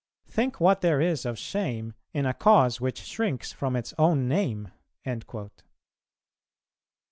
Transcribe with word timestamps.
Think 0.25 0.59
what 0.59 0.81
there 0.81 0.99
is 0.99 1.27
of 1.27 1.37
shame 1.37 1.93
in 2.11 2.25
a 2.25 2.33
cause 2.33 2.81
which 2.81 3.03
shrinks 3.03 3.51
from 3.53 3.75
its 3.75 3.93
own 3.99 4.27
name." 4.27 4.71